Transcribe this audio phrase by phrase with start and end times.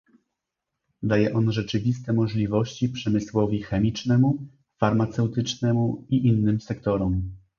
[1.03, 4.37] Daje on rzeczywiste możliwości przemysłowi chemicznemu,
[4.79, 7.35] farmaceutycznemu i innym sektorom